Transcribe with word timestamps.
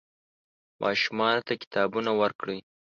ماشومانو 0.83 1.41
ته 1.47 1.53
کتابونه 1.61 2.11
ورکړئ. 2.21 2.59